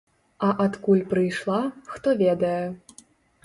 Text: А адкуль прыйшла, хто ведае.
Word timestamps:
А 0.47 0.47
адкуль 0.65 1.03
прыйшла, 1.11 1.59
хто 1.93 2.17
ведае. 2.25 2.59